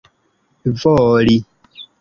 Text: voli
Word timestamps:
voli 0.81 1.37